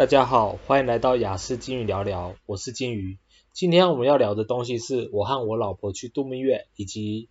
[0.00, 3.18] 大家好，欢迎来到雅思金鱼聊聊，我是金鱼。
[3.52, 7.28] 今天我们要聊的东西是我和我老婆去度蜜月，以及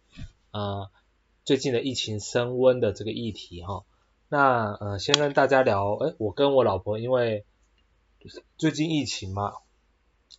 [0.51, 0.91] 呃
[1.43, 3.85] 最近的疫情升温的这个议题哈。
[4.29, 7.43] 那呃先跟大家聊，诶我跟我老婆因为
[8.55, 9.51] 最近疫情嘛，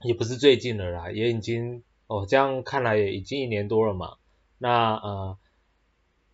[0.05, 4.19] 也不是最近了啦，也已经哦这样看来也已经一年多了嘛。
[4.57, 5.37] 那呃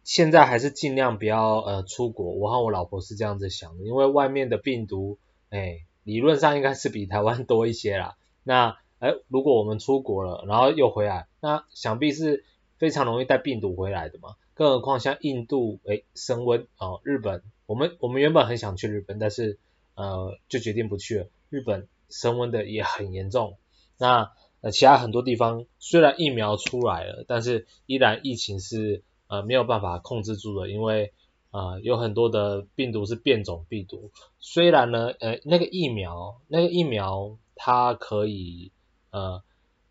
[0.05, 5.17] 现在还是尽量不要呃出国，我和我老婆是这样子想的，因为外面的病毒。
[5.51, 8.17] 哎，理论上应该是比台湾多一些啦。
[8.43, 12.45] 那哎，如果我们出国了，然后又回来，那想必是
[12.79, 14.37] 非常容易带病毒回来的嘛。
[14.55, 19.59] 更何况像印度哎升温哦，日本，我们我们原本很想去日本，但是
[19.95, 21.27] 呃就决定不去了。
[21.51, 23.57] 日本升温的也很严重。
[23.99, 31.13] 那呃其他很多地方虽然疫苗出来了，但是依然疫情是呃没有办法控制住的，因为。
[31.57, 34.11] 啊、有很多的病毒是变种病毒，
[34.41, 38.73] 虽然呢，呃，那个疫苗，那个疫苗它可以，
[39.11, 39.43] 呃，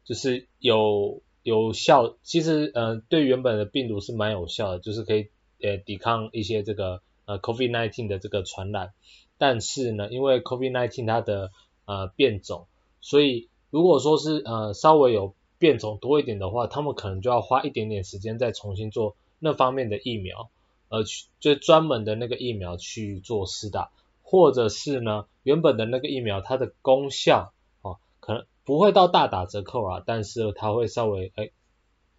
[0.04, 8.94] 就是有有效，其实呃，对原本的病毒是蛮有效的，就是可以呃抵抗一些这个呃 COVID-19 的这个传染，
[9.40, 11.50] 但是呢，因为 COVID-19 它的
[11.86, 12.68] 呃变种，
[13.02, 20.52] 所以如果说是呃稍微有变种多一点的话，他们可能就要花一点点时间再重新做那方面的疫苗。
[20.88, 23.92] 呃，去就专门的那个疫苗去做施打，
[24.22, 31.50] 或者是呢，原本的那个疫苗它的功效哦，可能不会到大打折扣啊，但是它会稍微哎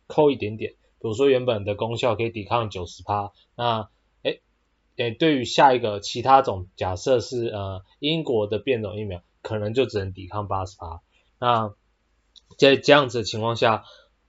[0.09, 3.89] 扣一点点，比如说原本的功效可以抵抗九十趴，那
[4.23, 4.41] 哎
[4.97, 11.01] 哎对于下一个其他种，假设是呃英国的变种疫苗，可能就只能抵抗八十趴，
[11.39, 11.75] 那
[12.59, 13.85] 在这样子的情况下，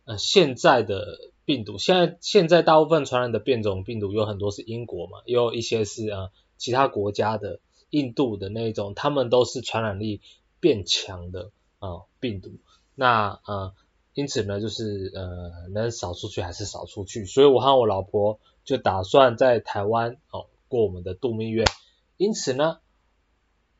[0.05, 1.26] 呃现在的。
[1.47, 10.19] 病毒现在现在大部分传染的变种病毒有很多是英国嘛，也有一些是呃其他国家的印度的那种，他们都是传染力
[10.59, 12.51] 变强的啊、病毒。
[12.95, 13.73] 那呃
[14.13, 17.25] 因此呢，就是呃能少出去还是少出去。
[17.25, 21.63] 所以我和我老婆就打算在台湾哦过我们的度蜜月。
[22.17, 22.79] 因此呢，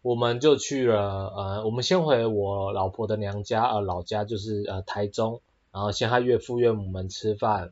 [0.02, 5.41] 我们就去了呃我们先回我老婆的娘家呃老家就是呃台中。
[5.78, 7.72] 然后先和岳父岳母们吃饭，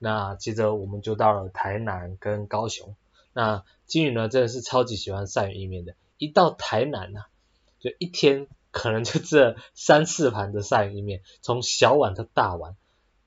[0.00, 2.96] 那接着我们就到了台南跟高雄。
[3.32, 5.94] 那金宇呢，真的是超级喜欢鳝鱼意面的。
[6.18, 7.26] 一到台南呢、啊，
[7.78, 12.74] 就一天可能就这三四盘的鳝鱼意面，从小碗到大碗，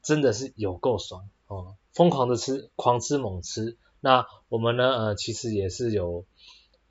[0.03, 1.75] 真的是有够爽哦！
[1.93, 3.77] 疯狂的吃，狂吃猛吃。
[4.01, 6.25] 那我们呢，呃，其实也是有，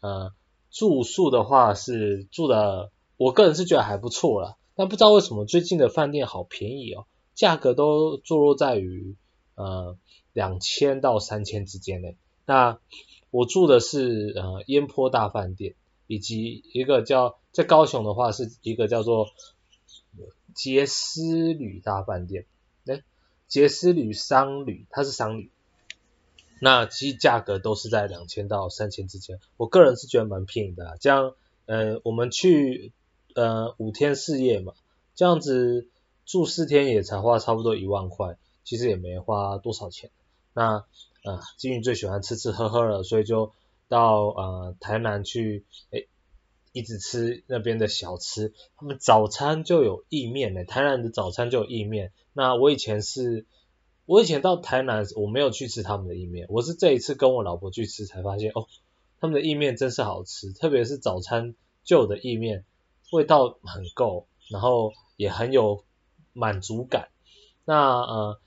[0.01, 0.33] 呃，
[0.71, 4.57] 住宿的话是住的，我个人是觉得还不错啦。
[4.75, 7.05] 但不知道为什么最近的饭店好便宜哦。
[7.37, 9.15] 价格都坐落在于
[9.55, 9.97] 呃
[10.33, 12.17] 两千到三千之间内。
[12.47, 12.81] 那
[13.31, 15.75] 我住的是呃烟坡大饭店，
[16.07, 19.29] 以及一个叫在高雄的话是一个叫做
[20.55, 22.47] 杰斯旅大饭店。
[22.87, 23.03] 诶，
[23.47, 25.51] 杰斯旅商旅，它是商旅。
[26.59, 29.41] 那其实价格都是在两千到三千之间。
[29.59, 30.97] 我个人是觉得蛮便宜的。
[31.01, 31.35] 这样
[31.67, 32.93] 呃我们去
[33.35, 34.73] 呃五天四夜嘛，
[35.15, 35.89] 这样子。
[36.26, 40.10] 住四天也才花差不多一万块，其实也没花多少钱。
[40.53, 40.84] 那
[41.25, 43.53] 呃，金鱼最喜欢吃吃喝喝了，所以就
[43.88, 46.09] 到呃台南去，诶，
[46.72, 48.53] 一直吃那边的小吃。
[48.76, 52.12] 他们早餐就有意面呢，台南的早餐就有意面。
[52.32, 53.47] 那我以前是，
[54.04, 58.66] 我以前到台南我没有去吃他们的意面，我是这一次跟我老婆去吃才发现，哦，
[59.20, 61.54] 他们的意面真是好吃，特别是早餐
[61.84, 62.64] 就有的意面，
[63.12, 65.84] 味道很够，然后也很有。
[66.37, 67.09] 满足感。
[67.65, 68.41] 那呃，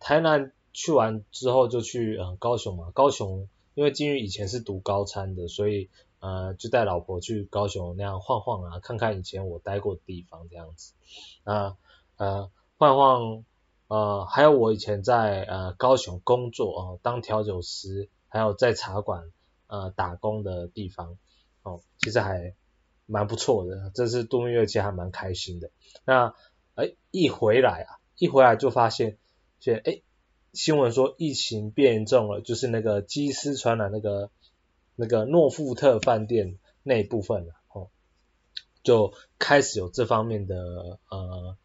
[0.00, 2.90] 台南去完之后就去呃高雄嘛。
[2.92, 5.90] 高雄因为金鱼以前是读高餐的，所以
[6.20, 10.94] 呃就带老婆去高雄那样晃晃啊，看看以前我待过的地方这样子。
[11.44, 11.76] 啊
[12.16, 13.44] 呃晃晃
[13.88, 19.30] 呃还有我以前在呃高雄工作哦、呃，当调酒师，还有在茶馆
[19.66, 21.16] 呃打工的地方
[21.62, 22.54] 哦，其实还
[23.06, 23.92] 蛮不错的。
[23.94, 25.70] 这次度蜜月其实还蛮开心的。
[26.04, 26.34] 那
[26.74, 29.16] 哎，一回来啊，一回来就发现，
[29.60, 30.02] 现哎，
[30.52, 34.30] 新闻说疫情变重了，就是那个机师传染那个
[34.96, 37.88] 那个诺富特饭店那一部分了，哦，
[38.82, 41.56] 就开始有这方面的呃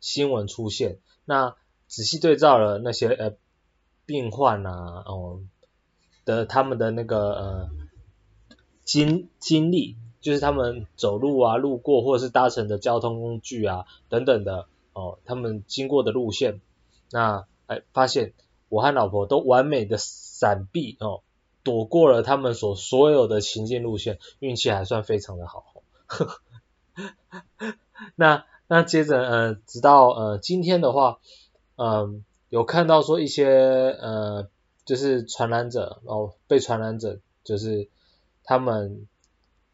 [0.00, 0.98] 新闻出现。
[1.24, 1.56] 那
[1.86, 3.36] 仔细对照了那些呃
[4.06, 5.40] 病患啊，哦
[6.24, 7.70] 的他们的那个呃
[8.84, 9.96] 经经历。
[10.20, 16.60] 就是他们走路啊、路过或者是搭乘的交通工具啊等等的哦，他们经过的路线，
[17.10, 18.32] 那哎发现
[18.68, 21.22] 我和老婆都完美的闪避哦，
[21.62, 25.64] 躲过了他们所所有的行进路线，运气还算非常的好。
[28.16, 31.20] 那那接着呃，直到呃今天的话，
[31.76, 34.48] 嗯、有看到说一些呃，
[34.84, 37.88] 就是传染者哦，被传染者就是
[38.42, 39.06] 他们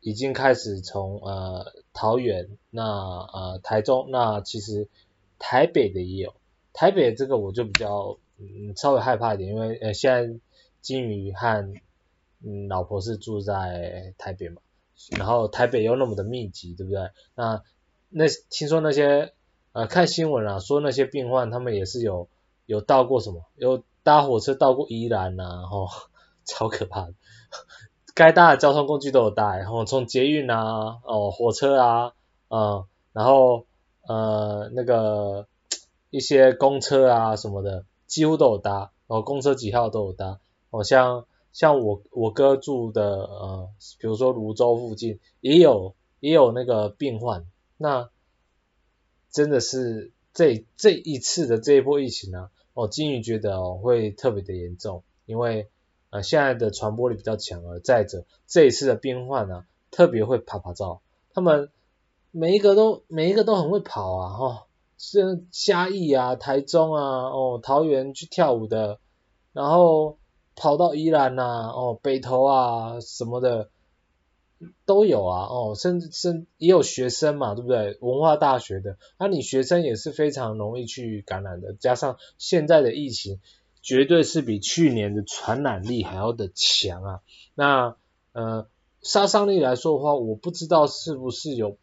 [0.04, 4.88] 已经开始从呃桃园那呃台中那其实
[5.38, 6.34] 台北的也有，
[6.74, 10.38] 台北这个我就比较嗯稍微害怕一点，因为呃现在
[10.82, 11.74] 金鱼和
[12.44, 14.60] 嗯老婆是住在台北嘛。
[15.16, 17.10] 然后台北又那么的密集，对不对？
[17.34, 17.64] 那
[18.10, 19.32] 那听说那些
[19.72, 22.28] 呃看新闻啊，说那些病患他们也是有
[22.64, 25.88] 有到过什么，有搭火车到过宜兰呐、啊，哦，
[26.46, 27.14] 超可怕的，
[28.14, 32.12] 该搭的交通工具都有搭，然后从捷运啊，哦火车啊，
[32.49, 33.66] 呃然后
[34.06, 35.46] 呃那个
[36.11, 40.38] 一些公车啊什么的，几乎都有搭，哦公车几号都有搭，
[40.70, 41.26] 哦、像。
[41.55, 43.69] 像我我哥住的呃，
[44.00, 47.46] 比如说芦洲附近也有也有那个病患，
[47.76, 48.10] 那
[49.31, 55.69] 真的是这这一次的这一波疫情呢、啊，哦，金鱼觉得哦会特别的严重，因为
[56.14, 61.02] 呃现在的传播力比较强而再者这一次的病患呢、啊，特别会拍拍照，
[61.34, 61.70] 他们
[62.31, 64.62] 每一个都每一个都很会跑啊，哦，
[64.96, 68.99] 是嘉义啊、台中啊、哦桃园去跳舞的，
[69.52, 70.16] 然后。
[70.56, 73.70] 跑到宜兰呐、啊，哦，北投啊什么的
[74.87, 77.99] 都有啊，哦，甚至甚也有学生嘛，对不对？
[78.00, 83.40] 文化大学的，那、啊、你学生也是非常容易去感染的，加上现在的疫情，
[83.84, 87.20] 绝对是比去年的传染力还要的强啊。
[87.54, 87.94] 那
[88.32, 88.66] 呃，
[89.02, 91.76] 杀伤力来说的话，我不知道是不是有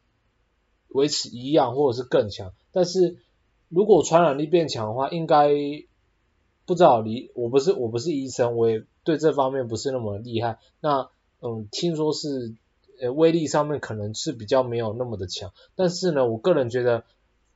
[0.89, 2.51] 维持一样，或者是更强。
[2.73, 3.15] 但是
[3.69, 5.49] 如果传染力变强的话，应该。
[6.63, 10.59] 不知道你，我不是我不是医生，我也对这方面不是那么厉害。
[10.79, 11.09] 那
[11.41, 12.53] 嗯，听说是
[13.01, 17.03] 呃威力上面可能是比较没有那么的强，但是呢，我个人觉得，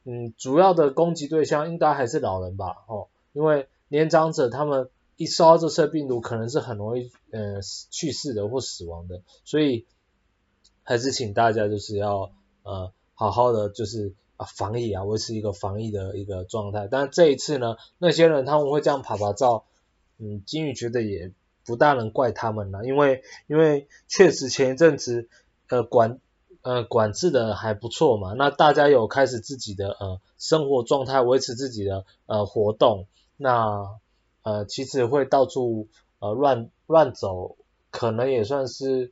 [0.04, 9.86] 嗯，主要的攻击对象应该还是老人吧，哦，因为年长者他们一烧到这次病毒，可能是很容易呃去世的或死亡的，所以
[10.84, 12.32] 还是请大家就是要
[12.64, 14.14] 呃好好的就是。
[14.38, 16.90] 啊，防疫啊，维持一个防疫的一个状态。
[16.92, 19.64] 但这一次呢，那些人他们会这样趴趴走，
[20.18, 21.32] 嗯，金鱼觉得也
[21.66, 25.30] 不大能怪他们了，因为因为确实前一阵子
[25.70, 26.20] 呃管
[26.64, 34.00] 呃管制的还不错嘛，那大家有开始自己的呃生活状态，维持自己的呃活动，那
[34.44, 35.88] 呃其实会到处
[36.20, 37.58] 呃乱乱走，
[37.92, 39.12] 可能也算是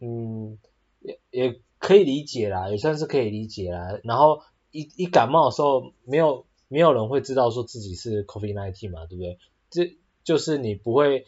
[0.00, 0.58] 嗯
[1.00, 1.60] 也也。
[1.78, 4.00] 可以理解啦，也算是可以理解啦。
[4.02, 4.40] 然后
[4.72, 9.38] 一一感冒的时候，没有没有人会知道说自己是 COVID-19 嘛，对不对？
[9.70, 11.26] 这就是你不会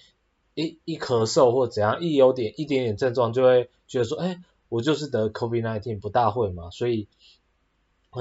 [0.54, 6.70] 一一咳嗽或怎样，一有点一点点症状就会觉得说，哎，我就是得 COVID-19，不大会嘛。
[6.70, 7.08] 所以，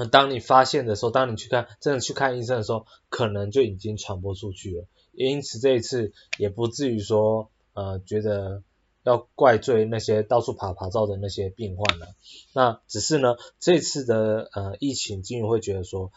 [0.06, 4.86] 当你发现的时候，当你去看真的去看医生的时候，可能就已经传播出去了。
[5.12, 8.62] 因此这一次也不至于说，呃，觉得。
[9.04, 12.08] 要怪罪那些到处爬爬照的那些病患了，
[12.52, 16.12] 那只是呢，这次的呃疫情，金鱼会觉得说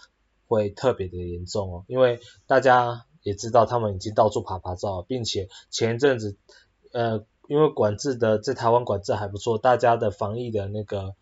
[0.47, 6.35] 会特别的严重哦，因为大家也知道他们已经到处爬爬照，并且前一阵子
[6.91, 11.15] 呃因为管制的在台湾管制还不错，大家的防疫的那个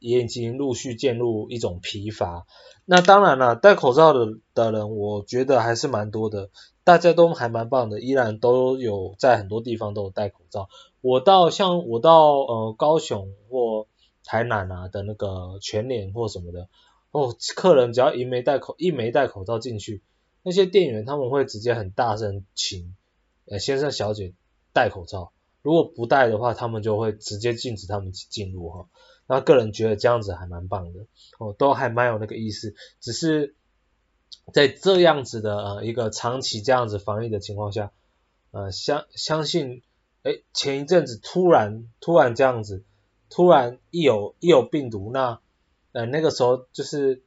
[0.00, 2.46] 也已经陆续渐入一种疲乏。
[2.84, 6.50] 那当然了，戴口罩的的人，我觉得还是蛮多的，
[6.82, 10.68] 大家都还蛮棒的，依然都有在很多地方都有戴口罩。
[11.00, 13.86] 我到像我到呃高雄或
[14.24, 16.68] 台南啊的那个全联或什么的，
[17.12, 20.02] 哦，客人只要一没戴口一没戴口罩进去，
[20.42, 22.96] 那些店员他们会直接很大声请
[23.46, 24.34] 呃先生小姐
[24.72, 28.88] 戴口罩，如果不戴的话，他们就会直接禁止他们进入哈。
[29.26, 31.06] 那个人觉得这样子还蛮棒的，
[31.38, 33.54] 哦，都还蛮有那个意思，只是
[34.52, 37.92] 在这样子的呃一个长期这样子防疫的情况下，
[38.50, 39.82] 呃相相信。
[40.22, 42.84] 哎，前一阵子突然突然这样子，
[43.30, 45.40] 突然一有一有病毒，那
[45.92, 47.22] 呃那个时候就是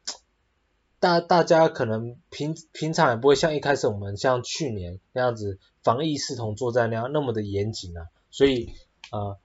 [1.00, 8.74] 大大家可能平平常也不会像一开始我们像去年那样子防疫视同作战那样那么的严谨啊，所以
[9.12, 9.38] 呃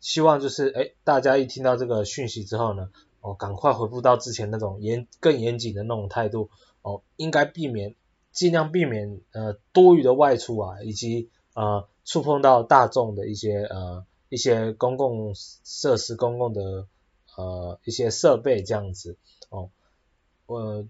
[0.00, 2.90] 希望就是哎大家一听到这个讯息之后呢，
[3.22, 6.50] 哦赶快回复到之前那种严更严谨的那种态度
[6.82, 7.94] 哦，应该避免
[8.32, 11.88] 尽量避免呃多余的外出啊，以及呃。
[12.04, 16.88] 触碰到大众的一些呃一些公共设施、公共的
[17.36, 19.16] 呃一些设备这样子
[19.50, 19.70] 哦，
[20.46, 20.84] 呃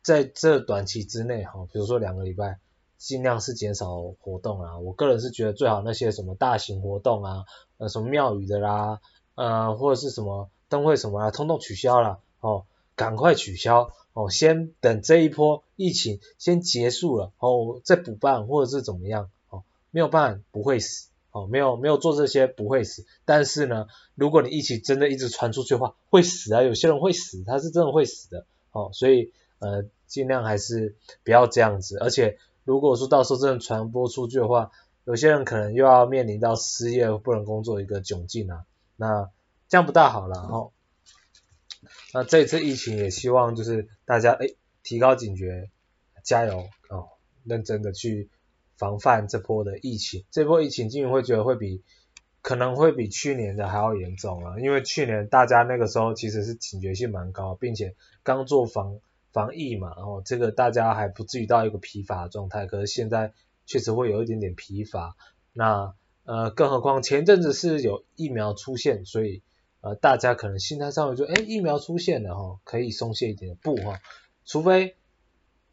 [0.00, 2.60] 在这短期之内哈、哦，比如说两个礼拜，
[2.96, 4.78] 尽量是减少活动啊。
[4.78, 7.44] 我个人是觉得最好那些什么大型活动啊，
[7.78, 9.00] 呃什么庙宇的啦，
[9.34, 12.64] 呃或者是什么灯会什么啊，通通取消了哦，
[12.96, 34.72] 赶快取消哦，先等这一波疫情先结束了哦，再补办或者是怎么样哦，没有办不会死哦，没有没有做这些不会死，但是呢，如果你疫情真的一直传出去的话，会死啊，有些人会死，他是真的会死的哦，所以呃尽量还是不要这样子，而且如果说到时候真的传播出去的话，
[35.04, 38.64] 有些人可能又要面临到失业不能工作一个窘境啊，
[38.96, 39.30] 那。
[39.66, 40.70] 这样不大好了哦。
[42.12, 44.46] 那这次疫情也希望就是大家哎
[44.84, 45.70] 提高警觉，
[46.22, 47.08] 加油哦，
[47.42, 48.28] 认真的去
[48.76, 50.24] 防范这波的疫情。
[50.30, 51.82] 这波疫情，金鱼会觉得会比
[52.40, 59.00] 可能会比去年的还要严重啊，因为去年大家那个时候其实是警觉性蛮高，并且刚做防
[59.34, 62.64] 防疫嘛，然后这个大家还不至于到一个疲乏的状态。
[62.64, 63.34] 可是现在
[63.66, 65.14] 确实会有一点点疲乏。
[65.52, 69.42] 那呃，更何况前阵子是有疫苗出现，所以。
[69.86, 74.00] 呃，大家可能心态上面就，哎，疫苗出现了哈，可以松懈一点，不哈，
[74.46, 74.96] 除非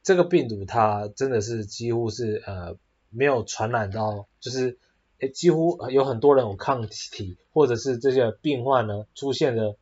[0.04, 2.76] 这个病毒它真的是几乎是呃
[3.10, 4.78] 没有传染到，就是
[5.22, 9.78] 哎几乎有很多人有抗体，或者是这些病患呢出现的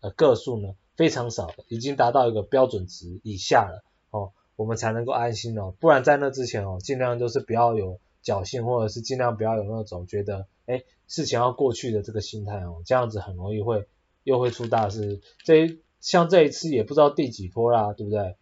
[0.00, 10.46] 呃个数呢非常少，已经达到一个标准值以下了哦，我们才能够安心哦，不然在那之前哦，尽量就是不要有侥幸，或者是尽量不要有那种觉得。
[10.66, 13.86] 哎，事情要过去的这个心态哦，这样子很容易会
[14.22, 15.20] 又会出大事。
[15.44, 18.36] 这一像这一次也不知道第几波啦，对不对？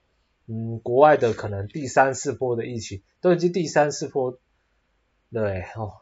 [0.46, 4.38] 嗯，国外的可能第三四波的疫情都已经第三四波，
[5.32, 5.94] 对哦，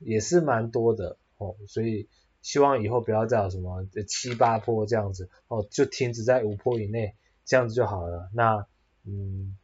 [0.00, 2.08] 也是蛮多的哦，所以
[2.48, 7.14] 希望以后不要再有什么七八坡这样子哦，就停止在五坡以内，
[7.44, 8.30] 这样子就好了。
[8.32, 8.66] 那
[9.04, 9.58] 嗯，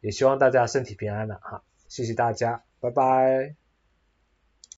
[0.00, 3.61] 也希望大家身体平安了哈，谢谢大家，拜拜。